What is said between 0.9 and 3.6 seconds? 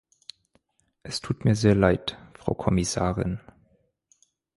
Es tut mir sehr leid, Frau Kommissarin.